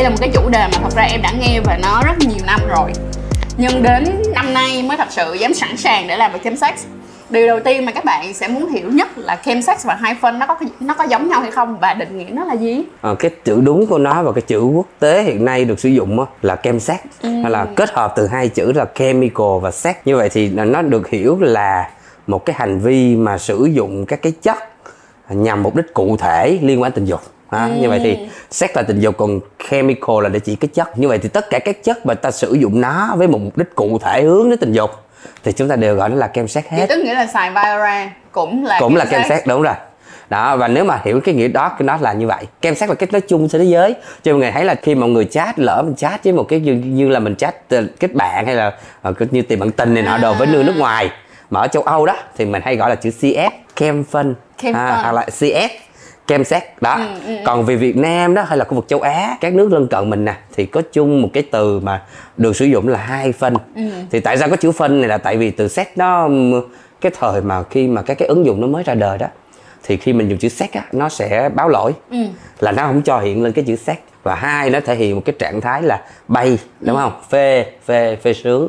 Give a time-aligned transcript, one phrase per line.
[0.00, 2.18] đây là một cái chủ đề mà thật ra em đã nghe về nó rất
[2.18, 2.92] nhiều năm rồi.
[3.56, 6.86] Nhưng đến năm nay mới thật sự dám sẵn sàng để làm về chemsex
[7.30, 10.46] điều đầu tiên mà các bạn sẽ muốn hiểu nhất là chemsex và hyphen nó
[10.46, 12.82] có nó có giống nhau hay không và định nghĩa nó là gì?
[13.00, 15.88] À, cái chữ đúng của nó và cái chữ quốc tế hiện nay được sử
[15.88, 17.28] dụng đó, là chemsex ừ.
[17.42, 20.82] hay là kết hợp từ hai chữ là chemical và sex như vậy thì nó
[20.82, 21.90] được hiểu là
[22.26, 24.58] một cái hành vi mà sử dụng các cái chất
[25.28, 27.72] nhằm mục đích cụ thể liên quan tình dục À, ừ.
[27.80, 28.18] như vậy thì
[28.50, 29.40] sex là tình dục còn
[29.70, 30.98] chemical là để chỉ cái chất.
[30.98, 33.58] Như vậy thì tất cả các chất mà ta sử dụng nó với một mục
[33.58, 34.90] đích cụ thể hướng đến tình dục
[35.44, 36.86] thì chúng ta đều gọi nó là kem sex hết.
[36.88, 39.74] tức nghĩa là xài Viagra cũng là cũng kem là kem sex đúng rồi.
[40.30, 42.44] Đó và nếu mà hiểu cái nghĩa đó cái nó là như vậy.
[42.60, 43.94] Kem sex là cái nói chung trên thế giới.
[44.22, 46.60] Cho mọi người thấy là khi mọi người chat lỡ mình chat với một cái
[46.60, 48.72] như, như là mình chat ờ, kết bạn hay là
[49.08, 51.10] uh, như tìm bạn tình này nọ đồ với nước nước ngoài
[51.50, 54.34] mà ở châu Âu đó thì mình hay gọi là chữ CF kem phân.
[54.62, 55.68] À, hoặc là CF
[56.30, 57.42] kem xét đó ừ, ừ, ừ.
[57.44, 60.10] còn về Việt Nam đó hay là khu vực châu Á các nước lân cận
[60.10, 62.02] mình nè thì có chung một cái từ mà
[62.36, 63.82] được sử dụng là hai phân ừ.
[64.10, 66.28] thì tại sao có chữ phân này là tại vì từ xét nó
[67.00, 69.26] cái thời mà khi mà các cái ứng dụng nó mới ra đời đó
[69.82, 72.18] thì khi mình dùng chữ xét á nó sẽ báo lỗi ừ.
[72.60, 75.22] là nó không cho hiện lên cái chữ xét và hai nó thể hiện một
[75.24, 77.00] cái trạng thái là bay đúng ừ.
[77.02, 78.68] không phê phê phê sướng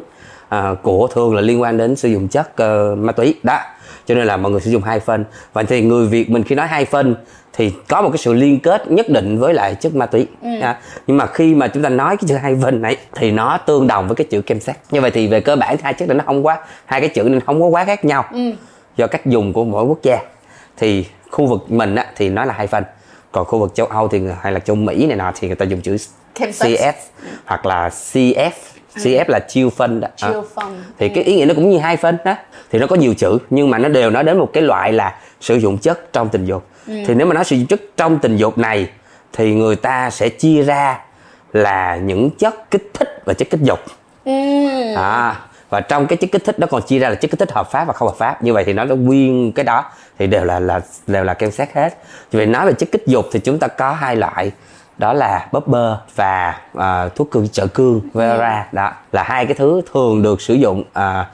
[0.50, 3.60] à, của thường là liên quan đến sử dụng chất uh, ma túy đó
[4.06, 6.56] cho nên là mọi người sử dụng hai phân và thì người việt mình khi
[6.56, 7.16] nói hai phân
[7.54, 10.60] thì có một cái sự liên kết nhất định với lại chất ma túy ừ.
[10.62, 13.58] à, nhưng mà khi mà chúng ta nói cái chữ hai vân này thì nó
[13.58, 16.10] tương đồng với cái chữ kem sát như vậy thì về cơ bản hai chất
[16.10, 18.52] này nó không quá hai cái chữ nên không có quá khác nhau ừ.
[18.98, 20.20] do cách dùng của mỗi quốc gia.
[20.78, 22.84] Thì khu vực mình á, thì nó là hai phân
[23.32, 25.66] còn khu vực châu âu thì hay là châu mỹ này nọ thì người ta
[25.66, 25.98] dùng chữ
[26.36, 26.96] CS
[27.46, 28.52] hoặc là CF
[28.96, 30.08] CF là chiêu phân đó.
[30.16, 30.48] Chiêu à.
[30.56, 30.84] phân.
[30.98, 31.12] Thì ừ.
[31.16, 32.36] cái ý nghĩa nó cũng như hai phân đó.
[32.72, 35.16] Thì nó có nhiều chữ nhưng mà nó đều nói đến một cái loại là
[35.42, 36.94] sử dụng chất trong tình dục ừ.
[37.08, 38.90] thì nếu mà nói sử dụng chất trong tình dục này
[39.34, 41.00] thì người ta sẽ chia ra
[41.54, 43.80] là những chất kích thích và chất kích dục
[44.26, 44.32] ừ.
[44.96, 45.36] à,
[45.70, 47.72] và trong cái chất kích thích đó còn chia ra là chất kích thích hợp
[47.72, 49.86] pháp và không hợp pháp như vậy thì nó nó nguyên cái đó
[50.20, 51.98] thì đều là là đều là kem xét hết
[52.32, 54.52] vì nói về chất kích dục thì chúng ta có hai loại
[54.98, 58.76] đó là bubber và uh, thuốc cương trợ cương Viagra ừ.
[58.76, 61.26] đó là hai cái thứ thường được sử dụng uh,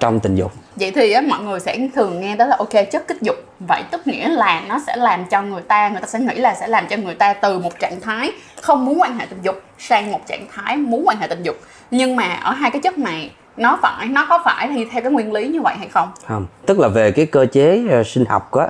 [0.00, 0.52] trong tình dục.
[0.76, 3.36] Vậy thì á, mọi người sẽ thường nghe đó là ok chất kích dục.
[3.68, 6.54] Vậy tức nghĩa là nó sẽ làm cho người ta người ta sẽ nghĩ là
[6.54, 9.62] sẽ làm cho người ta từ một trạng thái không muốn quan hệ tình dục
[9.78, 11.56] sang một trạng thái muốn quan hệ tình dục.
[11.90, 15.12] Nhưng mà ở hai cái chất này nó phải nó có phải thì theo cái
[15.12, 16.08] nguyên lý như vậy hay không?
[16.26, 16.46] Không.
[16.66, 18.66] Tức là về cái cơ chế uh, sinh học á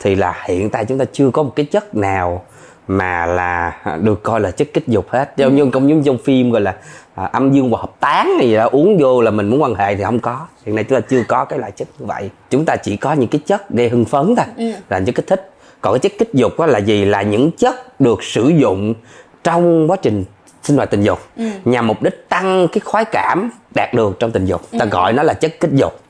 [0.00, 2.44] thì là hiện tại chúng ta chưa có một cái chất nào
[2.88, 5.32] mà là được coi là chất kích dục hết.
[5.36, 6.74] Giống như công giống trong phim gọi là
[7.18, 9.96] à, âm dương và hợp tán gì đó uống vô là mình muốn quan hệ
[9.96, 10.46] thì không có.
[10.66, 12.30] Hiện nay chúng ta chưa có cái loại chất như vậy.
[12.50, 14.46] Chúng ta chỉ có những cái chất để hưng phấn thôi.
[14.56, 14.72] Ừ.
[14.88, 15.50] là chất kích thích.
[15.80, 17.04] Còn cái chất kích dục đó là gì?
[17.04, 18.94] Là những chất được sử dụng
[19.44, 20.24] trong quá trình
[20.62, 21.18] sinh hoạt tình dục.
[21.36, 21.44] Ừ.
[21.64, 24.62] nhằm mục đích tăng cái khoái cảm đạt được trong tình dục.
[24.78, 24.88] Ta ừ.
[24.88, 26.00] gọi nó là chất kích dục.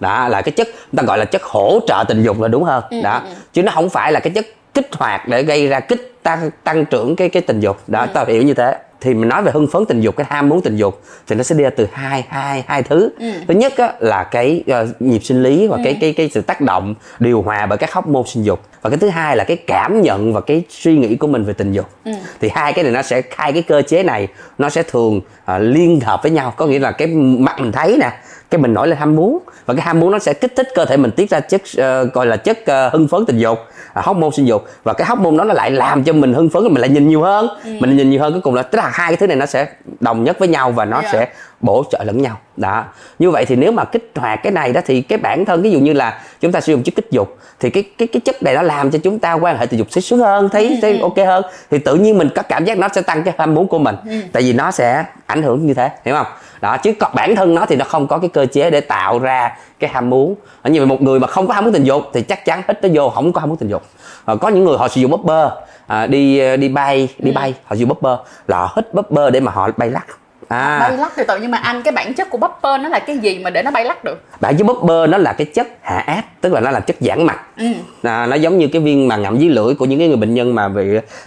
[0.00, 2.84] Đó là cái chất ta gọi là chất hỗ trợ tình dục là đúng hơn.
[2.90, 3.20] Ừ, đó.
[3.24, 3.34] ừ, ừ.
[3.52, 6.84] chứ nó không phải là cái chất kích hoạt để gây ra kích tăng tăng
[6.84, 7.78] trưởng cái cái tình dục.
[7.86, 8.08] Đó ừ.
[8.14, 10.60] tao hiểu như thế thì mình nói về hưng phấn tình dục cái ham muốn
[10.62, 13.30] tình dục thì nó sẽ đi ra từ hai hai hai thứ ừ.
[13.48, 15.82] thứ nhất á, là cái uh, nhịp sinh lý và ừ.
[15.84, 18.90] cái cái cái sự tác động điều hòa bởi các hóc môn sinh dục và
[18.90, 21.72] cái thứ hai là cái cảm nhận và cái suy nghĩ của mình về tình
[21.72, 22.12] dục ừ.
[22.40, 25.22] thì hai cái này nó sẽ hai cái cơ chế này nó sẽ thường uh,
[25.60, 27.08] liên hợp với nhau có nghĩa là cái
[27.38, 28.10] mặt mình thấy nè
[28.50, 30.84] cái mình nổi lên ham muốn và cái ham muốn nó sẽ kích thích cơ
[30.84, 33.58] thể mình tiết ra chất uh, gọi là chất uh, hưng phấn tình dục
[33.98, 36.34] uh, hóc môn sinh dục và cái hóc môn đó nó lại làm cho mình
[36.34, 37.70] hưng phấn mình lại nhìn nhiều hơn ừ.
[37.80, 39.66] mình nhìn nhiều hơn cuối cùng là tức là hai cái thứ này nó sẽ
[40.00, 41.12] đồng nhất với nhau và nó yeah.
[41.12, 41.20] Dạ.
[41.20, 41.28] sẽ
[41.60, 42.84] bổ trợ lẫn nhau đó
[43.18, 45.70] như vậy thì nếu mà kích hoạt cái này đó thì cái bản thân ví
[45.70, 48.42] dụ như là chúng ta sử dụng chất kích dục thì cái cái cái chất
[48.42, 50.74] này nó làm cho chúng ta quan hệ tình dục sẽ sướng hơn thấy, ừ,
[50.82, 51.02] thấy ừ.
[51.02, 53.68] ok hơn thì tự nhiên mình có cảm giác nó sẽ tăng cái ham muốn
[53.68, 54.20] của mình ừ.
[54.32, 56.26] tại vì nó sẽ ảnh hưởng như thế hiểu không
[56.60, 59.18] đó chứ còn bản thân nó thì nó không có cái cơ chế để tạo
[59.18, 60.34] ra cái ham muốn.
[60.62, 62.62] Ở như vậy một người mà không có ham muốn tình dục thì chắc chắn
[62.68, 63.82] hít nó vô không có ham muốn tình dục.
[64.24, 65.50] À, có những người họ sử dụng buffer
[65.86, 67.34] à, đi đi bay đi ừ.
[67.34, 68.16] bay họ sử dụng buffer
[68.46, 70.06] là họ hít buffer để mà họ bay lắc
[70.48, 70.78] à.
[70.78, 73.18] bay lắc từ từ nhưng mà anh cái bản chất của buffer nó là cái
[73.18, 75.98] gì mà để nó bay lắc được bản chất buffer nó là cái chất hạ
[75.98, 77.66] áp tức là nó là chất giãn mạch ừ.
[78.02, 80.34] à, nó giống như cái viên mà ngậm dưới lưỡi của những cái người bệnh
[80.34, 80.84] nhân mà bị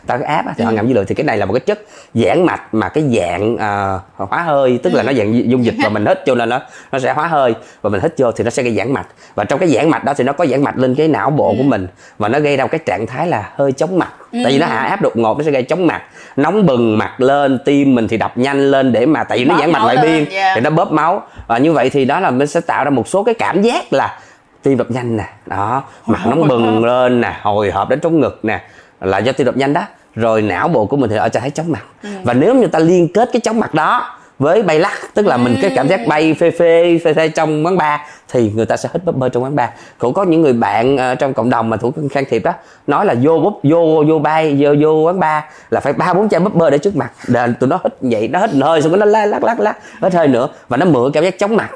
[0.07, 0.65] cái áp thì ừ.
[0.65, 1.79] họ ngậm dưới lưỡi thì cái này là một cái chất
[2.13, 4.97] giãn mạch mà cái dạng uh, hóa hơi tức ừ.
[4.97, 6.59] là nó dạng dung dịch và mình hít cho nên nó
[6.91, 9.43] nó sẽ hóa hơi và mình hít vô thì nó sẽ gây giãn mạch và
[9.43, 11.55] trong cái giãn mạch đó thì nó có giãn mạch lên cái não bộ ừ.
[11.57, 11.87] của mình
[12.17, 14.39] và nó gây ra một cái trạng thái là hơi chóng mặt ừ.
[14.43, 16.01] tại vì nó hạ áp đột ngột nó sẽ gây chóng mặt
[16.35, 19.57] nóng bừng mặt lên tim mình thì đập nhanh lên để mà tại vì nó
[19.59, 20.31] giãn mạch ngoại biên yeah.
[20.31, 20.51] Dạ.
[20.55, 23.07] thì nó bóp máu và như vậy thì đó là mình sẽ tạo ra một
[23.07, 24.19] số cái cảm giác là
[24.63, 28.39] tim đập nhanh nè đó mặt nóng bừng lên nè hồi hộp đến trong ngực
[28.43, 28.61] nè
[29.01, 29.81] là do tim đập nhanh đó
[30.15, 31.83] rồi não bộ của mình thì ở trạng thái chóng mặt
[32.23, 35.37] và nếu như ta liên kết cái chóng mặt đó với bay lắc tức là
[35.37, 37.99] mình cái cảm giác bay phê phê phê phê trong quán bar
[38.29, 39.69] thì người ta sẽ hít búp bơ trong quán bar.
[39.97, 42.53] Cũng có những người bạn ờ, trong cộng đồng mà thủ can thiệp đó
[42.87, 46.29] nói là vô búp vô vô bay vô vô quán bar là phải ba bốn
[46.29, 47.11] chai búp bơ để trước mặt.
[47.27, 50.13] Để tụi nó hít vậy nó hít hơi xong nó lắc lắc lắc lắc hít
[50.13, 51.69] hơi nữa và nó mượn cảm giác chóng mặt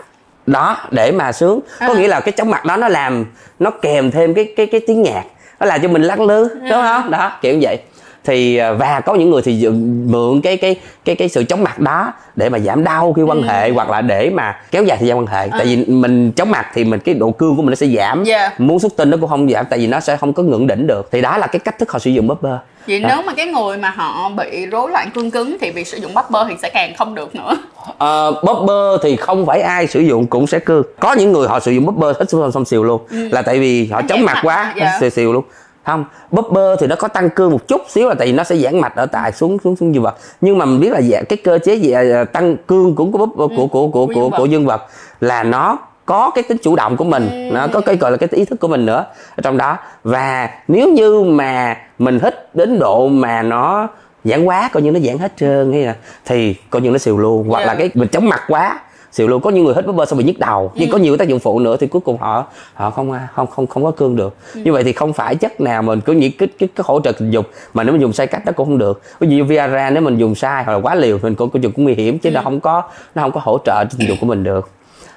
[0.45, 1.59] đó để mà sướng.
[1.79, 3.25] Có nghĩa là cái chóng mặt đó nó làm
[3.59, 5.23] nó kèm thêm cái cái cái tiếng nhạc
[5.59, 7.11] nó làm cho mình lắc lư đúng không?
[7.11, 7.79] Đó kiểu như vậy
[8.25, 10.75] thì à, và có những người thì dựng- mượn cái cái
[11.05, 14.01] cái cái sự chóng mặt đó để mà giảm đau khi quan hệ hoặc là
[14.01, 15.49] để mà kéo dài thời gian quan hệ.
[15.51, 18.23] Tại vì mình chóng mặt thì mình cái độ cương của mình nó sẽ giảm.
[18.23, 18.59] Yeah.
[18.59, 20.87] muốn xuất tinh nó cũng không giảm tại vì nó sẽ không có ngưỡng đỉnh
[20.87, 21.09] được.
[21.11, 22.57] Thì đó là cái cách thức họ sử dụng bơ.
[22.87, 23.07] Vậy Đó.
[23.09, 26.11] nếu mà cái người mà họ bị rối loạn cương cứng thì việc sử dụng
[26.29, 27.57] bơ thì sẽ càng không được nữa.
[27.97, 30.83] Ờ, bóp bơ thì không phải ai sử dụng cũng sẽ cương.
[30.99, 33.01] Có những người họ sử dụng bóp bơ hết xong xong xìu luôn.
[33.09, 34.97] Là tại vì họ Nó chóng mặt mạch, quá dạ.
[34.99, 35.43] xìu xìu luôn
[35.85, 38.55] không bơ thì nó có tăng cương một chút xíu là tại vì nó sẽ
[38.55, 41.21] giãn mạch ở tại xuống xuống xuống dương vật nhưng mà mình biết là dạ,
[41.29, 44.07] cái cơ chế gì, à, tăng cương của của bóp của của của của, của
[44.07, 44.37] của, dương vật.
[44.37, 44.81] của dương vật
[45.19, 48.29] là nó có cái tính chủ động của mình nó có cái gọi là cái
[48.31, 49.05] ý thức của mình nữa
[49.35, 53.87] ở trong đó và nếu như mà mình hít đến độ mà nó
[54.23, 55.95] giãn quá coi như nó giãn hết trơn hay là
[56.25, 57.77] thì coi như nó xìu luôn hoặc là Yeah.
[57.77, 58.79] cái mình chóng mặt quá
[59.15, 59.41] xìu luôn.
[59.41, 60.71] Có những người hít búp bơ xong bị nhức đầu.
[60.75, 63.67] Nhưng có nhiều tác dụng phụ nữa thì cuối cùng họ họ không không không
[63.67, 64.35] không có cương được.
[64.53, 67.11] Như vậy thì không phải chất nào mình cứ những cái cái, cái hỗ trợ
[67.11, 69.01] tình dục mà nếu mình dùng sai cách nó cũng không được.
[69.19, 71.61] Ví dụ như Viagra nếu mình dùng sai hoặc là quá liều mình cũng cũng,
[71.61, 72.83] cũng nguy hiểm chứ nó không có
[73.15, 74.69] nó không có hỗ trợ tình dục của mình được.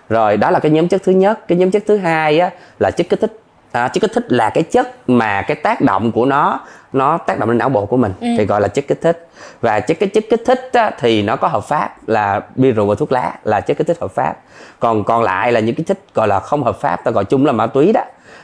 [0.08, 1.48] Rồi đó là cái nhóm chất thứ nhất.
[1.48, 3.40] Cái nhóm chất thứ hai á là chất kích thích
[3.72, 6.60] à, chất kích thích là cái chất mà cái tác động của nó
[6.92, 9.28] nó tác động lên não bộ của mình thì gọi là chất kích thích.
[9.60, 12.86] Và chất cái chất kích thích á, thì nó có hợp pháp là bia rượu
[12.86, 14.36] và thuốc lá là chất kích thích hợp pháp.
[14.80, 17.46] Còn còn lại là những cái chất gọi là không hợp pháp ta gọi chung
[17.46, 18.02] là ma túy đó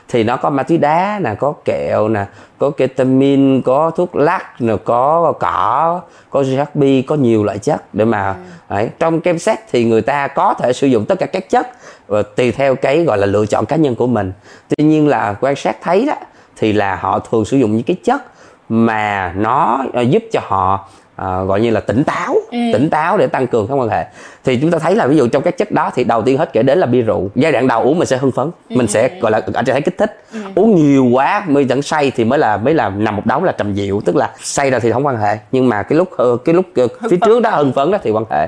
[0.09, 2.25] thì nó có ma túy đá nè có kẹo nè
[2.57, 8.05] có ketamin có thuốc lắc nè có cỏ có GHB có nhiều loại chất để
[8.05, 8.35] mà
[8.69, 8.89] đấy.
[8.99, 11.67] trong kem xét thì người ta có thể sử dụng tất cả các chất
[12.07, 14.31] và tùy theo cái gọi là lựa chọn cá nhân của mình
[14.69, 16.15] tuy nhiên là quan sát thấy đó
[16.55, 18.21] thì là họ thường sử dụng những cái chất
[18.69, 23.27] mà nó ờ, giúp cho họ ờ, gọi như là tỉnh táo tỉnh táo để
[23.27, 24.05] tăng cường các quan hệ.
[24.43, 26.53] Thì chúng ta thấy là ví dụ trong các chất đó thì đầu tiên hết
[26.53, 27.29] kể đến là bia rượu.
[27.35, 29.81] Giai đoạn đầu uống mình sẽ hưng phấn mình sẽ gọi là ở trạng thái
[29.81, 30.23] kích thích.
[30.55, 33.51] Uống nhiều quá mới dẫn say thì mới là mới là nằm một đống là
[33.51, 35.37] trầm diệu tức là say rồi thì không quan hệ.
[35.51, 38.11] Nhưng mà cái lúc ờ, cái lúc ờ, phía trước đó hưng phấn đó thì
[38.11, 38.47] quan hệ.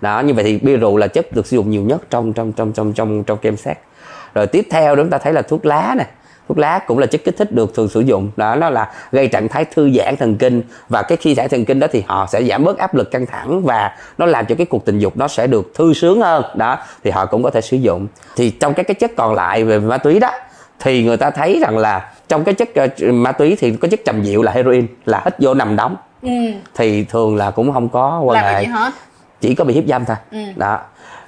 [0.00, 2.52] Đó như vậy thì bia rượu là chất được sử dụng nhiều nhất trong trong
[2.52, 3.76] trong trong trong trong kem xét
[4.36, 6.06] rồi tiếp theo chúng ta thấy là thuốc lá nè
[6.48, 8.30] thuốc lá cũng là chất kích thích được thường sử dụng.
[8.36, 10.62] Đó nó là gây trạng thái thư giãn thần kinh.
[10.88, 13.26] Và cái khi giãn thần kinh đó thì họ sẽ giảm bớt áp lực căng
[13.26, 16.44] thẳng và nó làm cho cái cuộc tình dục nó sẽ được thư sướng hơn.
[16.54, 18.06] Đó thì họ cũng có thể sử dụng.
[18.36, 20.30] Thì trong các cái chất còn lại về ma túy đó
[20.80, 24.00] thì người ta thấy rằng là trong cái chất ờ, ma túy thì có chất
[24.04, 25.96] trầm diệu là heroin là hít vô nằm đóng.
[26.22, 26.30] Ừ.
[26.74, 28.66] thì thường là cũng không có quan hệ.
[29.40, 30.16] chỉ có bị hiếp dâm thôi.
[30.30, 30.38] Ừ.
[30.56, 30.80] đó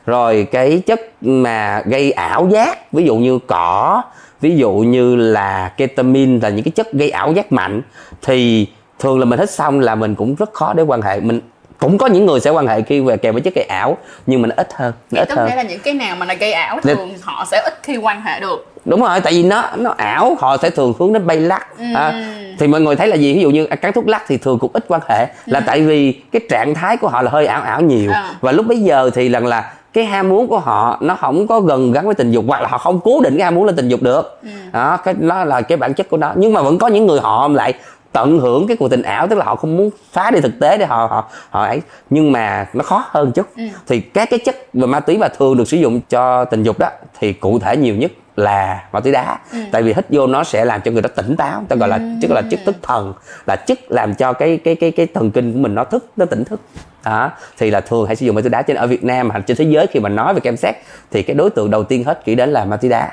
[0.09, 4.03] rồi cái chất mà gây ảo giác ví dụ như cỏ
[4.41, 7.83] ví dụ như là ketamin là những cái chất gây ảo giác mạnh
[8.23, 8.67] thì
[8.99, 11.21] thường là mình hít xong là mình cũng rất khó để quan hệ.
[11.21, 11.41] Mình
[11.79, 13.97] cũng có những người sẽ quan hệ khi về kèm với chất gây ảo
[14.27, 15.49] nhưng mà nó ít hơn nó Vậy ít tức hơn.
[15.49, 18.21] nghĩa là những cái nào mà nó gây ảo thường họ sẽ ít khi quan
[18.23, 18.67] hệ được.
[18.85, 22.35] Đúng rồi tại vì nó nó ảo họ sẽ thường hướng đến bay lắc à,
[22.59, 23.35] thì mọi người thấy là gì?
[23.35, 26.12] Ví dụ như cắn thuốc lắc thì thường cũng ít quan hệ là tại vì
[26.33, 28.11] cái trạng thái của họ là hơi ảo ảo nhiều.
[28.12, 28.35] À.
[28.41, 31.61] và lúc bấy giờ thì lần là cái ham muốn của họ nó không có
[31.61, 33.76] gần gắn với tình dục hoặc là họ không cố định cái ham muốn lên
[33.76, 34.40] tình dục được.
[34.73, 36.33] Đó cái đó là cái bản chất của nó.
[36.37, 37.75] Nhưng mà vẫn có những người họ lại
[38.12, 40.78] tận hưởng cái cuộc tình ảo tức là họ không muốn phá đi thực tế
[40.78, 41.83] để họ họ họ ấy.
[42.11, 43.47] Nhưng mà nó khó hơn chút.
[43.87, 46.78] Thì các cái chất và ma túy mà thường được sử dụng cho tình dục
[46.78, 46.88] đó
[47.19, 49.38] thì cụ thể nhiều nhất là ma túy đá.
[49.73, 52.00] Tại vì hít vô nó sẽ làm cho người ta tỉnh táo ta gọi là
[52.23, 53.14] chất là chất thức thần
[53.47, 56.25] là chất làm cho cái cái cái cái thần kinh của mình nó thức nó
[56.25, 56.61] tỉnh thức
[57.09, 59.43] đó thì là thường hay sử dụng ma túy đá trên ở Việt Nam hoặc
[59.47, 60.75] trên thế giới khi mà nói về kem xét
[61.11, 63.12] thì cái đối tượng đầu tiên hết nghĩ đến là ma túy đá.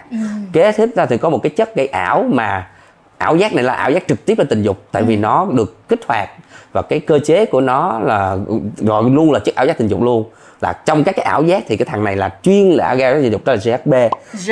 [0.53, 2.67] Kế tiếp ra thì có một cái chất gây ảo mà
[3.17, 5.87] ảo giác này là ảo giác trực tiếp lên tình dục tại vì nó được
[5.89, 6.29] kích hoạt
[6.73, 8.37] và cái cơ chế của nó là
[8.77, 10.29] gọi luôn là chất ảo giác tình dục luôn.
[10.61, 13.13] Là trong các cái ảo giác thì cái thằng này là chuyên là ảo giác
[13.13, 13.93] tình dục đó là GHB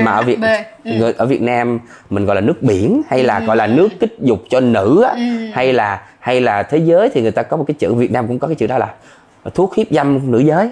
[0.03, 0.39] mà ở Việt
[0.83, 1.13] Ừ.
[1.17, 4.43] ở Việt Nam mình gọi là nước biển hay là gọi là nước kích dục
[4.49, 5.15] cho nữ á,
[5.53, 8.27] hay là hay là thế giới thì người ta có một cái chữ Việt Nam
[8.27, 8.93] cũng có cái chữ đó là
[9.49, 10.69] thuốc hiếp dâm nữ giới.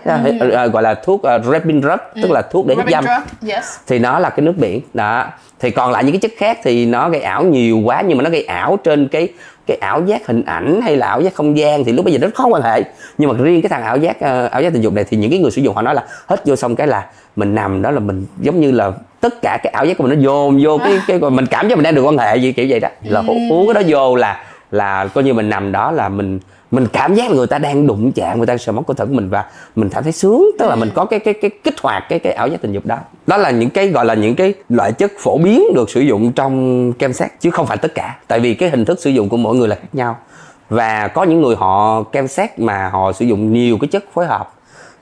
[0.54, 3.06] À, gọi là thuốc uh, rapid drug tức là thuốc để hiếp dâm.
[3.48, 3.66] yes.
[3.88, 4.82] Thì nó là cái nước biển.
[4.94, 5.26] Đó.
[5.60, 8.24] Thì còn lại những cái chất khác thì nó gây ảo nhiều quá nhưng mà
[8.24, 9.28] nó gây ảo trên cái
[9.68, 12.20] cái ảo giác hình ảnh hay là ảo giác không gian thì lúc bây giờ
[12.22, 12.84] rất khó quan hệ.
[13.18, 15.32] Nhưng mà riêng cái thằng ảo giác ờ, ảo giác tình dục này thì những
[15.32, 17.92] cái người sử dụng họ nói là hết vô xong cái là mình nằm đó
[17.92, 20.78] là mình giống như là tất cả cái ảo giác của mình nó dồn vô
[20.78, 22.90] cái cái mình cảm giác mình đang được quan hệ gì kiểu vậy đó.
[23.04, 26.40] Là hú, hú cái đó vô là là coi như mình nằm đó là mình
[26.72, 29.06] mình cảm giác là người ta đang đụng chạm người ta sờ móng cơ thể
[29.06, 30.52] của mình và mình cảm thấy sướng.
[30.60, 32.86] Tức là mình có cái cái cái kích hoạt cái cái ảo giác tình dục
[32.86, 32.98] đó.
[33.28, 36.32] Đó là những cái gọi là những cái loại chất phổ biến được sử dụng
[36.32, 38.18] trong kem sex chứ không phải tất cả.
[38.28, 40.18] Tại vì cái hình thức sử dụng của mỗi người là khác nhau.
[40.70, 44.26] Và có những người họ kem sex mà họ sử dụng nhiều cái chất phối
[44.26, 44.54] hợp.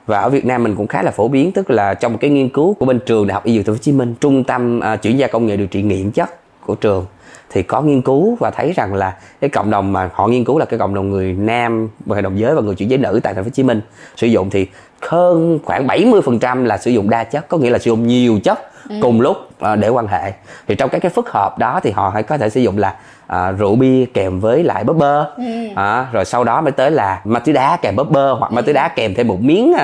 [0.06, 2.48] Và ở Việt Nam mình cũng khá là phổ biến tức là trong cái nghiên
[2.48, 4.80] cứu của bên trường Đại học Y Dược Thành phố Hồ Chí Minh trung tâm
[4.94, 6.30] uh, chuyển gia công nghệ điều trị nghiện chất
[6.66, 7.06] của trường
[7.50, 10.58] thì có nghiên cứu và thấy rằng là cái cộng đồng mà họ nghiên cứu
[10.58, 13.34] là cái cộng đồng người nam và đồng giới và người chuyển giới nữ tại
[13.34, 13.80] thành phố Hồ Chí Minh
[14.16, 14.66] sử dụng thì
[15.00, 18.58] hơn khoảng 70% là sử dụng đa chất có nghĩa là sử dụng nhiều chất
[18.88, 18.96] ừ.
[19.02, 19.36] cùng lúc
[19.72, 20.32] uh, để quan hệ
[20.68, 22.94] thì trong các cái phức hợp đó thì họ hay có thể sử dụng là
[23.32, 25.44] uh, rượu bia kèm với lại bơ bơ ừ.
[25.70, 28.62] uh, rồi sau đó mới tới là ma túy đá kèm bơ bơ hoặc ma
[28.62, 29.74] túy đá kèm thêm một miếng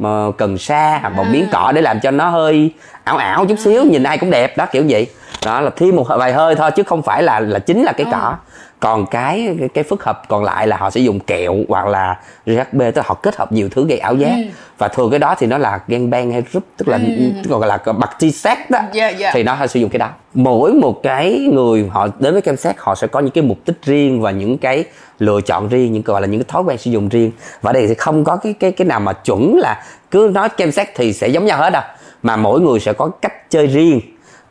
[0.00, 1.30] uh, cần sa hoặc một à.
[1.32, 2.72] miếng cỏ để làm cho nó hơi
[3.04, 5.06] ảo ảo chút xíu nhìn ai cũng đẹp đó kiểu vậy
[5.44, 8.06] đó là thêm một vài hơi thôi chứ không phải là là chính là cái
[8.12, 8.38] cỏ à.
[8.80, 12.20] còn cái cái, cái phức hợp còn lại là họ sẽ dùng kẹo hoặc là
[12.46, 14.42] GHB tức là họ kết hợp nhiều thứ gây ảo giác ừ.
[14.78, 16.98] và thường cái đó thì nó là gan bang hay group tức là
[17.46, 17.48] ừ.
[17.48, 19.18] gọi là bạc ti xét đó yeah, dạ, yeah.
[19.18, 19.30] Dạ.
[19.34, 22.56] thì nó hay sử dụng cái đó mỗi một cái người họ đến với kem
[22.56, 24.84] xét họ sẽ có những cái mục đích riêng và những cái
[25.18, 27.30] lựa chọn riêng những gọi là những cái thói quen sử dụng riêng
[27.62, 30.72] và đây thì không có cái cái cái nào mà chuẩn là cứ nói kem
[30.72, 31.82] xét thì sẽ giống nhau hết đâu
[32.22, 34.00] mà mỗi người sẽ có cách chơi riêng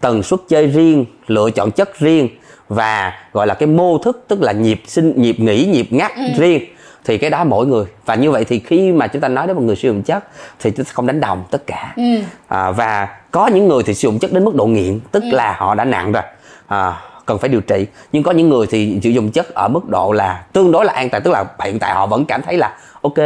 [0.01, 2.29] tần suất chơi riêng lựa chọn chất riêng
[2.69, 6.23] và gọi là cái mô thức tức là nhịp sinh nhịp nghỉ nhịp ngắt ừ.
[6.37, 6.63] riêng
[7.05, 9.55] thì cái đó mỗi người và như vậy thì khi mà chúng ta nói đến
[9.55, 10.23] một người sử dụng chất
[10.59, 12.03] thì chúng ta không đánh đồng tất cả ừ.
[12.47, 15.29] à, và có những người thì sử dụng chất đến mức độ nghiện tức ừ.
[15.31, 16.23] là họ đã nặng rồi
[16.67, 19.89] à, cần phải điều trị nhưng có những người thì sử dụng chất ở mức
[19.89, 22.57] độ là tương đối là an toàn tức là hiện tại họ vẫn cảm thấy
[22.57, 23.17] là ok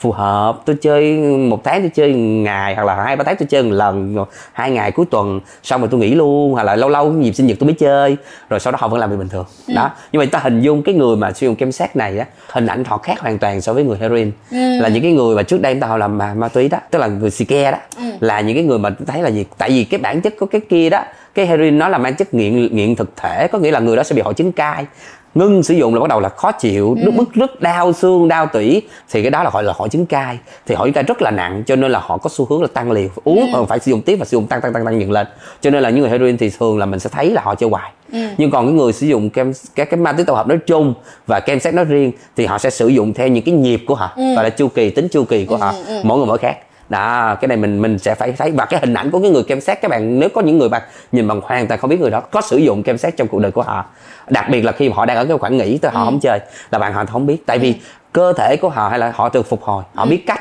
[0.00, 0.60] phù hợp.
[0.64, 3.72] Tôi chơi một tháng tôi chơi ngày hoặc là hai ba tháng tôi chơi một
[3.72, 7.32] lần hai ngày cuối tuần xong rồi tôi nghỉ luôn hoặc là lâu lâu nhịp
[7.32, 8.16] sinh nhật tôi mới chơi.
[8.48, 9.46] Rồi sau đó họ vẫn làm việc bình thường.
[9.68, 9.74] Ừ.
[9.74, 9.90] đó.
[10.12, 12.66] Nhưng mà ta hình dung cái người mà sử dụng kem sát này á hình
[12.66, 14.32] ảnh họ khác hoàn toàn so với người heroin.
[14.50, 14.80] Ừ.
[14.80, 16.98] là những cái người mà trước đây ta họ làm ma, ma túy đó tức
[16.98, 18.04] là người xì ke đó ừ.
[18.20, 19.44] là những cái người mà thấy là gì?
[19.58, 21.02] Tại vì cái bản chất của cái kia đó
[21.34, 24.02] cái heroin nó là mang chất nghiện nghiện thực thể có nghĩa là người đó
[24.02, 24.86] sẽ bị hội chứng cai
[25.34, 27.10] ngưng sử dụng là bắt đầu là khó chịu ừ.
[27.10, 30.38] bức rất đau xương đau tủy thì cái đó là gọi là hội chứng cai
[30.66, 32.68] thì hội chứng cai rất là nặng cho nên là họ có xu hướng là
[32.74, 33.64] tăng liều uống ừ.
[33.68, 35.26] phải sử dụng tiếp và sử dụng tăng tăng tăng tăng dần lên
[35.60, 37.70] cho nên là những người heroin thì thường là mình sẽ thấy là họ chơi
[37.70, 38.18] hoài ừ.
[38.38, 40.94] nhưng còn cái người sử dụng kem các cái ma túy tổng hợp nói chung
[41.26, 43.94] và kem xét nói riêng thì họ sẽ sử dụng theo những cái nhịp của
[43.94, 44.22] họ ừ.
[44.36, 45.60] và là chu kỳ tính chu kỳ của ừ.
[45.60, 46.00] họ ừ.
[46.02, 46.56] mỗi người mỗi khác
[46.94, 48.50] đó cái này mình mình sẽ phải thấy.
[48.50, 50.68] Và cái hình ảnh của cái người kem xét các bạn nếu có những người
[50.68, 50.82] bạn
[51.12, 53.40] nhìn bằng hoàn toàn không biết người đó có sử dụng kem xét trong cuộc
[53.40, 53.84] đời của họ.
[54.28, 56.04] Đặc biệt là khi mà họ đang ở cái khoảng nghỉ tới họ ừ.
[56.04, 56.38] không chơi
[56.70, 57.46] là bạn họ không biết.
[57.46, 57.78] Tại vì ừ.
[58.12, 60.08] cơ thể của họ hay là họ được phục hồi họ ừ.
[60.10, 60.40] biết cách.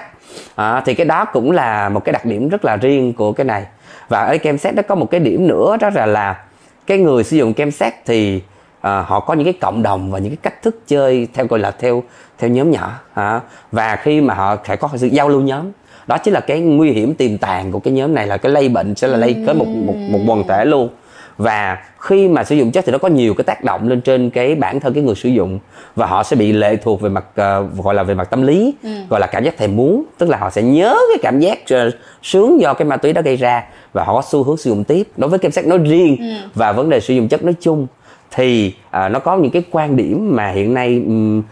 [0.56, 3.46] À, thì cái đó cũng là một cái đặc điểm rất là riêng của cái
[3.46, 3.66] này.
[4.10, 6.44] Và ở kem xét nó có một cái điểm nữa đó là là
[6.88, 8.42] cái người sử dụng kem xét thì
[8.82, 11.60] à, họ có những cái cộng đồng và những cái cách thức chơi theo gọi
[11.60, 12.04] là theo
[12.38, 12.92] theo nhóm nhỏ.
[13.14, 13.42] À,
[13.72, 15.72] và khi mà họ phải có sự giao lưu nhóm
[16.08, 18.70] đó chính là cái nguy hiểm tiềm tàng của cái nhóm này là cái lây
[18.70, 20.90] bệnh sẽ là lây tới một một một quần thể luôn.
[21.38, 24.30] Và khi mà sử dụng chất thì nó có nhiều cái tác động lên trên
[24.30, 25.60] cái bản thân cái người sử dụng.
[25.96, 28.74] Và họ sẽ bị lệ thuộc về mặt uh, gọi là về mặt tâm lý
[28.84, 28.90] ừ.
[29.10, 30.04] gọi là cảm giác thèm muốn.
[30.18, 31.94] Tức là họ sẽ nhớ cái cảm giác uh,
[32.24, 34.84] sướng do cái ma túy đó gây ra và họ có xu hướng sử dụng
[34.84, 35.08] tiếp.
[35.18, 36.26] Đối với kem sắc nói riêng ừ.
[36.56, 37.88] và vấn đề sử dụng chất nói chung
[38.36, 41.44] thì uh, nó có những cái quan điểm mà hiện nay um, uh,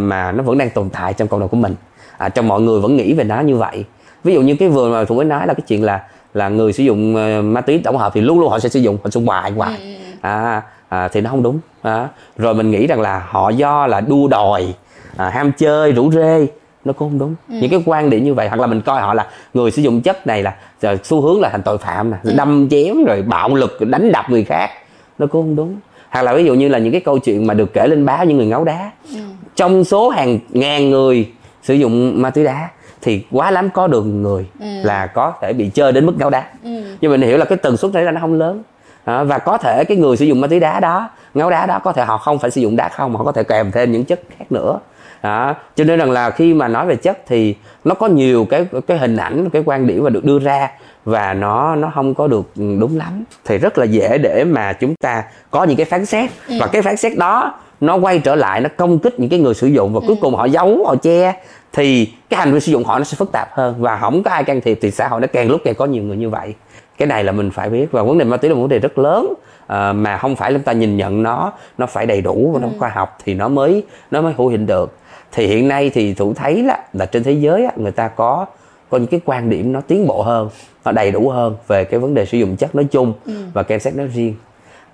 [0.00, 1.74] mà nó vẫn đang tồn tại trong cộng đồng của mình
[2.18, 3.84] à, trong mọi người vẫn nghĩ về nó như vậy
[4.24, 6.72] ví dụ như cái vừa mà thủ mới nói là cái chuyện là là người
[6.72, 9.10] sử dụng uh, ma túy tổng hợp thì luôn luôn họ sẽ sử dụng họ
[9.10, 10.28] dụng hoài hoài ừ, ừ, ừ.
[10.28, 14.00] à, à, thì nó không đúng à, rồi mình nghĩ rằng là họ do là
[14.00, 14.74] đua đòi
[15.16, 16.46] à, ham chơi rủ rê
[16.84, 17.54] nó cũng không đúng ừ.
[17.60, 20.02] những cái quan điểm như vậy hoặc là mình coi họ là người sử dụng
[20.02, 20.56] chất này là
[21.04, 22.32] xu hướng là thành tội phạm nè ừ.
[22.36, 24.70] đâm chém rồi bạo lực đánh đập người khác
[25.18, 25.76] nó cũng không đúng
[26.12, 28.24] hoặc là ví dụ như là những cái câu chuyện mà được kể lên báo
[28.24, 29.18] những người ngáo đá ừ.
[29.56, 31.30] trong số hàng ngàn người
[31.62, 32.68] sử dụng ma túy đá
[33.02, 34.66] thì quá lắm có được người ừ.
[34.82, 36.70] là có thể bị chơi đến mức ngáo đá ừ.
[37.00, 38.62] nhưng mình hiểu là cái tần suất đấy là nó không lớn
[39.04, 41.78] à, và có thể cái người sử dụng ma túy đá đó ngáo đá đó
[41.84, 43.92] có thể họ không phải sử dụng đá không mà họ có thể kèm thêm
[43.92, 44.78] những chất khác nữa
[45.22, 45.54] đó.
[45.76, 47.54] cho nên rằng là khi mà nói về chất thì
[47.84, 50.70] nó có nhiều cái cái hình ảnh cái quan điểm mà được đưa ra
[51.04, 54.94] và nó nó không có được đúng lắm thì rất là dễ để mà chúng
[54.94, 56.54] ta có những cái phán xét ừ.
[56.60, 59.54] và cái phán xét đó nó quay trở lại nó công kích những cái người
[59.54, 60.20] sử dụng và cuối ừ.
[60.20, 61.34] cùng họ giấu họ che
[61.72, 64.30] thì cái hành vi sử dụng họ nó sẽ phức tạp hơn và không có
[64.30, 66.54] ai can thiệp thì xã hội nó càng lúc càng có nhiều người như vậy
[66.98, 67.92] cái này là mình phải biết.
[67.92, 69.34] Và vấn đề ma túy là một vấn đề rất lớn
[69.66, 72.68] à, mà không phải chúng ta nhìn nhận nó nó phải đầy đủ và nó
[72.68, 72.72] ừ.
[72.78, 74.96] khoa học thì nó mới nó mới hữu hình được.
[75.32, 78.46] Thì hiện nay thì thủ thấy là, là trên thế giới á, người ta có
[78.90, 80.48] có những cái quan điểm nó tiến bộ hơn
[80.84, 83.32] nó đầy đủ hơn về cái vấn đề sử dụng chất nói chung ừ.
[83.52, 84.34] và kem xét nói riêng.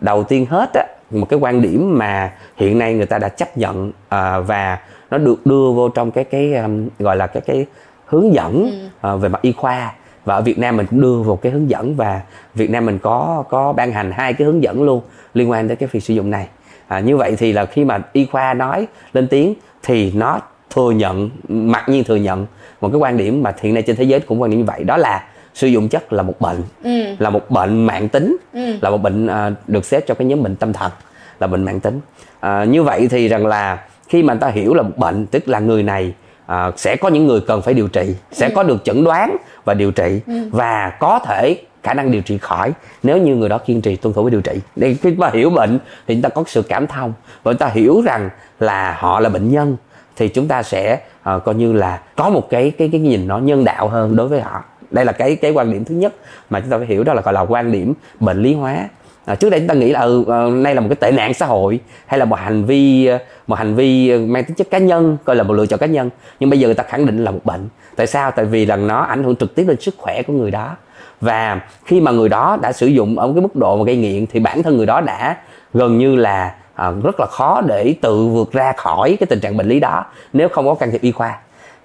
[0.01, 3.59] Đầu tiên hết á một cái quan điểm mà hiện nay người ta đã chấp
[3.59, 4.79] nhận à, và
[5.11, 7.67] nó được đưa vô trong cái cái um, gọi là cái cái
[8.07, 9.95] hướng dẫn à, về mặt y khoa
[10.29, 12.21] và ở Việt Nam mình cũng đưa vào cái hướng dẫn và
[12.55, 15.01] Việt Nam mình có có ban hành hai cái hướng dẫn luôn
[15.35, 16.47] liên quan tới cái việc sử dụng này
[16.89, 20.41] à, như vậy thì là khi mà y khoa nói lên tiếng thì nó
[20.75, 22.47] thừa nhận mặc nhiên thừa nhận
[22.81, 24.85] một cái quan điểm mà hiện nay trên thế giới cũng quan điểm như vậy
[24.85, 26.91] đó là sử dụng chất là một bệnh Ừ.
[27.19, 28.75] là một bệnh mạng tính Ừ.
[28.81, 30.93] là một bệnh à, được xếp trong cái nhóm bệnh tâm thần
[31.41, 32.01] là bệnh mạng tính
[32.41, 35.49] à, như vậy thì rằng là khi mà người ta hiểu là một bệnh tức
[35.49, 36.15] là người này
[36.49, 39.75] à, sẽ có những người cần phải điều trị sẽ có được chẩn đoán và
[39.75, 43.81] điều trị và có thể khả năng điều trị khỏi nếu như người đó kiên
[43.81, 44.53] trì tuân thủ với điều trị.
[44.77, 47.13] Để khi mà hiểu bệnh thì chúng ta có sự cảm thông
[47.43, 49.77] và chúng ta hiểu rằng là họ là bệnh nhân
[50.17, 53.39] thì chúng ta sẽ ờ, coi như là có một cái cái cái nhìn nó
[53.39, 54.65] nhân đạo hơn đối với họ.
[54.91, 56.15] Đây là cái cái quan điểm thứ nhất
[56.51, 58.89] mà chúng ta phải hiểu đó là gọi là quan điểm bệnh lý hóa
[59.29, 61.35] à, trước đây chúng ta nghĩ là ừ, ờ, nay là một cái tệ nạn
[61.35, 64.71] xã hội hay là một hành vi ờ, một hành vi ờ, mang tính chất
[64.71, 66.11] cá nhân coi là một lựa chọn cá nhân.
[66.41, 67.69] Nhưng bây giờ người ta khẳng định là một bệnh.
[67.97, 68.31] Tại sao?
[68.31, 70.77] Tại vì là nó ảnh hưởng trực tiếp lên sức khỏe của người đó.
[71.21, 74.27] Và khi mà người đó đã sử dụng ở cái mức độ mà gây nghiện
[74.27, 75.37] thì bản thân người đó đã
[75.75, 79.57] gần như là à, rất là khó để tự vượt ra khỏi cái tình trạng
[79.57, 81.39] bệnh lý đó nếu không có can thiệp y khoa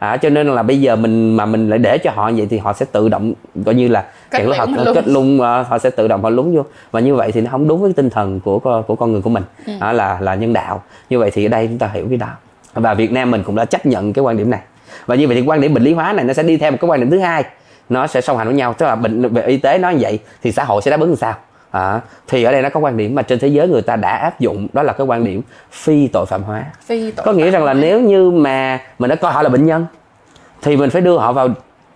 [0.03, 2.57] à, cho nên là bây giờ mình mà mình lại để cho họ vậy thì
[2.57, 3.33] họ sẽ tự động
[3.65, 4.95] coi như là Kết lúc họ luôn.
[4.95, 6.63] kết lung ờ, họ sẽ tự động họ lúng vô.
[6.91, 9.29] Và như vậy thì nó không đúng với tinh thần của của con người của
[9.29, 9.43] mình.
[9.67, 9.73] Ừ.
[9.81, 10.83] đó là là nhân đạo.
[11.09, 12.27] Như vậy thì ở đây chúng ta hiểu cái đó.
[12.73, 14.59] Và Việt Nam mình cũng đã chấp nhận cái quan điểm này.
[15.05, 16.77] Và như vậy thì quan điểm bệnh lý hóa này nó sẽ đi theo một
[16.81, 17.43] cái quan điểm thứ hai.
[17.89, 18.73] Nó sẽ song hành với nhau.
[18.73, 21.09] Tức là bệnh về y tế nói như vậy thì xã hội sẽ đáp ứng
[21.09, 21.35] làm sao
[21.73, 24.17] à, thì ở đây nó có quan điểm mà trên thế giới người ta đã
[24.17, 26.63] áp dụng đó là cái quan điểm phi tội phạm hóa.
[26.85, 29.65] Phi tội có nghĩa rằng là nếu như mà mình đã coi họ là bệnh
[29.65, 29.85] nhân
[30.61, 31.49] thì mình phải đưa họ vào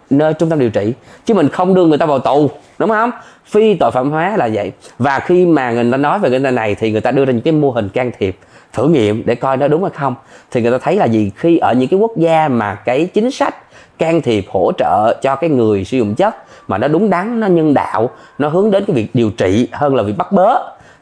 [0.09, 0.93] nơi trung tâm điều trị
[1.25, 3.11] chứ mình không đưa người ta vào tù đúng không?
[3.45, 4.71] Phi tội phạm hóa là vậy.
[4.99, 7.41] Và khi mà người ta nói về cái này thì người ta đưa ra những
[7.41, 8.37] cái mô hình can thiệp
[8.73, 10.15] thử nghiệm để coi nó đúng hay không.
[10.51, 11.31] Thì người ta thấy là gì?
[11.35, 13.55] Khi ở những cái quốc gia mà cái chính sách
[13.97, 16.35] can thiệp hỗ trợ cho cái người sử dụng chất
[16.67, 19.95] mà nó đúng đắn nó nhân đạo nó hướng đến cái việc điều trị hơn
[19.95, 20.55] là việc bắt bớ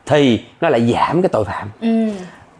[0.05, 1.69] thì nó lại giảm cái tội phạm.
[1.81, 2.09] Ừ.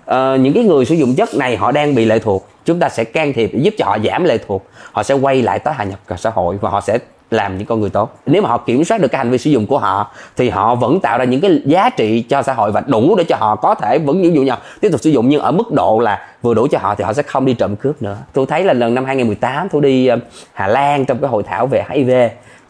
[0.05, 2.47] Ờ, những cái người sử dụng chất này họ đang bị lệ thuộc.
[2.65, 4.67] Chúng ta sẽ can thiệp để giúp cho họ giảm lệ thuộc.
[4.91, 6.97] Họ sẽ quay lại tái hòa nhập vào xã hội và họ sẽ
[7.31, 8.19] làm những con người tốt.
[8.25, 10.75] Nếu mà họ kiểm soát được cái hành vi sử dụng của họ thì họ
[10.75, 13.55] vẫn tạo ra những cái giá trị cho xã hội và đủ để cho họ
[13.55, 16.27] có thể vẫn ví dụ họ tiếp tục sử dụng nhưng ở mức độ là
[16.41, 18.17] vừa đủ cho họ thì họ sẽ không đi trộm cướp nữa.
[18.33, 20.17] Tôi thấy là lần năm 2018 tôi đi ờ,
[20.53, 22.11] Hà Lan trong cái hội thảo về HIV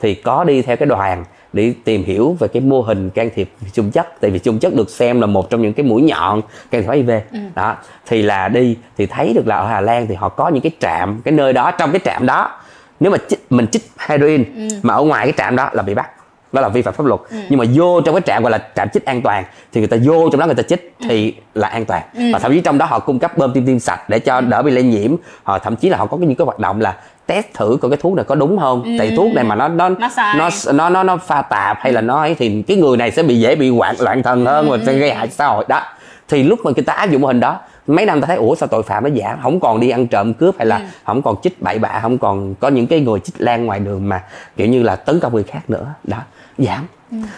[0.01, 3.49] thì có đi theo cái đoàn để tìm hiểu về cái mô hình can thiệp
[3.73, 6.41] chung chất tại vì chung chất được xem là một trong những cái mũi nhọn
[6.71, 7.11] can thiệp HIV
[7.55, 10.63] đó thì là đi thì thấy được là ở Hà Lan thì họ có những
[10.63, 12.51] cái trạm cái nơi đó trong cái trạm đó
[12.99, 14.45] nếu mà chích, mình chích heroin
[14.83, 16.09] mà ở ngoài cái trạm đó là bị bắt.
[16.51, 17.19] Đó là vi phạm pháp luật.
[17.49, 19.97] Nhưng mà vô trong cái trạm gọi là trạm chích an toàn thì người ta
[20.03, 22.03] vô trong đó người ta chích thì là an toàn.
[22.33, 24.61] Và thậm chí trong đó họ cung cấp bơm tim tim sạch để cho đỡ
[24.61, 25.15] bị lây nhiễm.
[25.43, 27.97] Họ thậm chí là họ có những cái hoạt động là test thử coi cái
[28.01, 28.95] thuốc này có đúng không?
[28.99, 32.01] Tại thuốc này mà nó nó Nó nó nó nó, nó pha tạp hay là
[32.01, 34.77] nó ấy thì cái người này sẽ bị dễ bị hoạn loạn thần hơn và
[34.85, 35.65] sẽ gây hại xã hội.
[35.67, 35.81] Đó.
[36.27, 38.55] Thì lúc mà người ta áp dụng mô hình đó mấy năm ta thấy ủa
[38.55, 41.35] sao tội phạm nó giảm không còn đi ăn trộm cướp hay là không còn
[41.43, 44.23] chích bậy bạ không còn có những cái người chích lan ngoài đường mà
[44.57, 45.93] kiểu như là tấn công người khác nữa.
[46.03, 46.17] Đó
[46.57, 46.87] giảm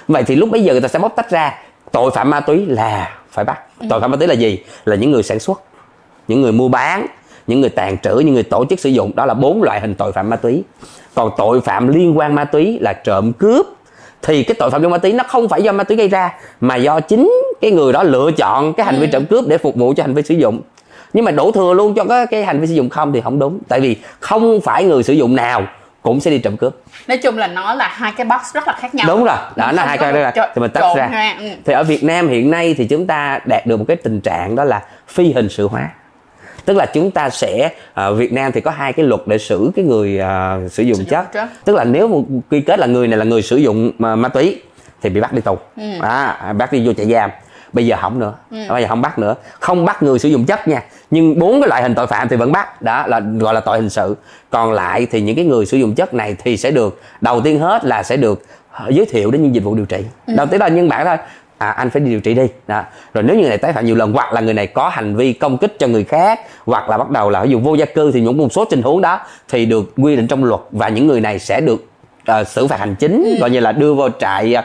[0.08, 1.54] vậy thì lúc bây giờ người ta sẽ bóc tách ra
[1.92, 3.60] tội phạm ma túy là phải bắt.
[3.90, 4.64] Tội phạm ma túy là gì?
[4.86, 5.62] Là những người sản xuất
[6.28, 7.06] những người mua bán
[7.48, 9.12] những người tàn trữ những người tổ chức sử dụng.
[9.16, 10.64] Đó là bốn loại hình tội phạm ma túy.
[11.16, 13.66] Còn tội phạm liên quan ma túy là trộm cướp
[14.22, 16.34] thì cái tội phạm quan ma túy nó không phải do ma túy gây ra
[16.62, 19.76] mà do chính cái người đó lựa chọn cái hành vi trộm cướp để phục
[19.76, 20.62] vụ cho hành vi sử dụng.
[21.14, 23.40] Nhưng mà đổ thừa luôn cho cái, cái hành vi sử dụng không thì không
[23.40, 23.60] đúng.
[23.68, 25.64] Tại vì không phải người sử dụng nào
[26.02, 26.76] cũng sẽ đi trộm cướp.
[27.08, 29.08] Nói chung là nó là hai cái box rất là khác nhau.
[29.08, 29.36] Đúng rồi.
[29.56, 31.36] Đó nó không hai cái đó là thì mình tách ra.
[31.40, 31.46] Ừ.
[31.66, 34.56] thì ở Việt Nam hiện nay thì chúng ta đạt được một cái tình trạng
[34.56, 35.90] đó là phi hình sự hóa
[36.68, 39.72] tức là chúng ta sẽ ở Việt Nam thì có hai cái luật để xử
[39.76, 41.34] cái người à, sử dụng chất.
[41.34, 41.50] chất.
[41.66, 44.30] tức là nếu một quy kết là người này là người sử dụng ma, ma
[44.30, 44.62] túy
[45.02, 45.58] thì bị bắt đi tù.
[45.78, 45.84] Ừ.
[46.02, 47.30] à, bắt đi vô trại giam.
[47.74, 48.34] Bây giờ không nữa.
[48.70, 49.36] Bây giờ không bắt nữa.
[49.60, 50.84] Không bắt người sử dụng chất nha.
[51.12, 52.82] Nhưng bốn cái loại hình tội phạm thì vẫn bắt.
[52.82, 54.16] Đó là gọi là tội hình sự.
[54.50, 57.60] Còn lại thì những cái người sử dụng chất này thì sẽ được đầu tiên
[57.60, 58.44] hết là sẽ được
[58.90, 60.06] giới thiệu đến những dịch vụ điều trị.
[60.28, 61.18] Đầu tiên là nhân bản thôi
[61.58, 62.84] à anh phải đi điều trị đi đó.
[63.14, 65.16] rồi nếu như người này tái phạm nhiều lần hoặc là người này có hành
[65.16, 67.86] vi công kích cho người khác hoặc là bắt đầu là ví dụ vô gia
[67.86, 70.90] cư thì những một số tình huống đó thì được quy định trong luật và
[70.90, 71.86] những người này sẽ được
[72.26, 74.56] ờ, xử phạt hành chính gọi như là đưa vào trại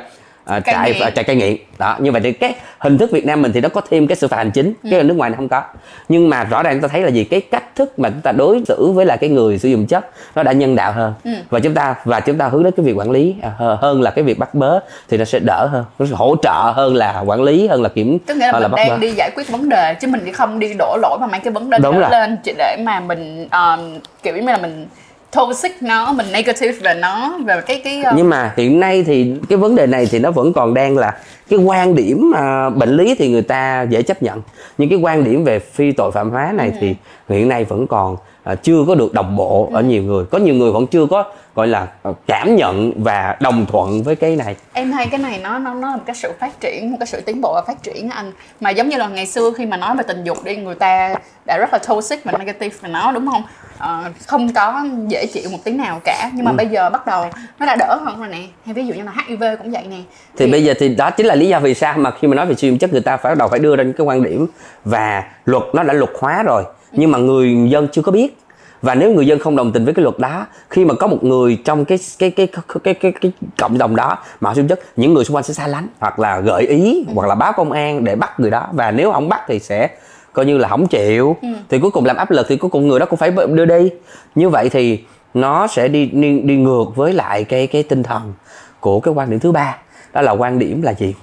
[0.44, 1.56] à, trại à, trại cai nghiện.
[1.78, 4.16] Đó như vậy thì cái hình thức Việt Nam mình thì nó có thêm cái
[4.16, 5.62] xử phạt hành chính cái ở nước ngoài nó không có.
[6.08, 7.24] Nhưng mà rõ ràng chúng ta thấy là gì?
[7.24, 10.06] Cái cách thức mà chúng ta đối xử với là cái người sử dụng chất
[10.34, 11.14] nó đã nhân đạo hơn.
[11.50, 14.02] Và chúng ta và chúng ta hướng đến cái việc quản lý à, hơ- hơn
[14.02, 14.78] là cái việc bắt bớ
[15.08, 17.88] thì nó sẽ đỡ hơn nó sẽ hỗ trợ hơn là quản lý hơn là
[17.88, 18.96] kiểm tức nghĩa là mình bắt đang bớ.
[18.96, 21.70] đi giải quyết vấn đề chứ mình không đi đổ lỗi và mang cái vấn
[21.70, 22.10] đề Đúng đó rồi.
[22.10, 24.86] lên chỉ để mà mình um, kiểu như là mình
[25.32, 29.34] toxic nó mình negative về nó về cái cái uh, nhưng mà hiện nay thì
[29.48, 31.16] cái vấn đề này thì nó vẫn còn đang là
[31.50, 34.42] cái quan điểm à, bệnh lý thì người ta dễ chấp nhận.
[34.78, 36.94] Nhưng cái quan điểm về phi tội phạm hóa này thì
[37.28, 40.24] hiện nay vẫn còn à, chưa có được đồng bộ ở nhiều người.
[40.30, 41.24] Có nhiều người vẫn chưa có
[41.54, 44.56] gọi là à, cảm nhận và đồng thuận với cái này.
[44.72, 47.06] Em thấy cái này nó nó nó là một cái sự phát triển một cái
[47.06, 48.32] sự tiến bộ và phát triển anh.
[48.60, 51.14] Mà giống như là ngày xưa khi mà nói về tình dục đi người ta
[51.46, 53.42] đã rất là toxic và negative về nó đúng không?
[53.78, 56.30] Ờ, không có dễ chịu một tí nào cả.
[56.34, 56.56] Nhưng mà Ừ.
[56.56, 57.24] bây giờ bắt đầu
[57.58, 58.38] nó đã đỡ hơn rồi nè.
[58.64, 59.96] Hay ví dụ như là HIV cũng vậy nè.
[60.36, 62.46] Thì bây giờ thì đó chính là lý do vì sao mà khi mà nói
[62.46, 64.46] về dụng chất người ta phải bắt đầu phải đưa ra những cái quan điểm
[64.84, 68.38] và luật nó đã luật hóa rồi nhưng mà người dân chưa có biết.
[68.82, 71.24] Và nếu người dân không đồng tình với cái luật đó khi mà có một
[71.24, 74.68] người trong cái cái cái cái cái, cái, cái cộng đồng đó mà họ dụng
[74.68, 77.52] chất những người xung quanh sẽ xa lánh hoặc là gợi ý hoặc là báo
[77.52, 78.68] công an để bắt người đó.
[78.72, 79.88] Và nếu không bắt thì sẽ
[80.32, 81.36] coi như là không chịu.
[81.68, 83.90] Thì cuối cùng làm áp lực thì cuối cùng người đó cũng phải đưa đi.
[84.34, 88.32] Như vậy thì nó sẽ đi đi, đi ngược với lại cái cái tinh thần
[88.80, 89.76] của cái quan điểm thứ ba.
[90.12, 91.14] Đó là quan điểm là gì?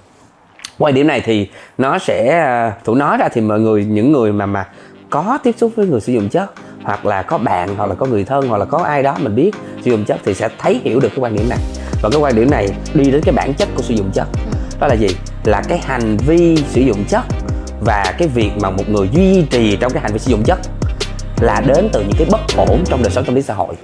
[0.78, 4.32] Quan điểm này thì nó sẽ à, thủ nói ra thì mọi người những người
[4.32, 4.68] mà mà
[5.10, 8.06] có tiếp xúc với người sử dụng chất, hoặc là có bạn, hoặc là có
[8.06, 9.52] người thân, hoặc là có ai đó mình biết
[9.86, 11.60] sử dụng chất thì sẽ thấy hiểu được cái quan điểm này.
[12.02, 14.28] Và cái quan điểm này đi đến cái bản chất của sử dụng chất.
[14.80, 15.08] Đó là gì?
[15.44, 17.24] Là cái hành vi sử dụng chất
[17.86, 20.60] và cái việc mà một người duy trì trong cái hành vi sử dụng chất
[21.42, 23.76] là đến từ những cái bất ổn trong đời sống, tâm lý xã hội.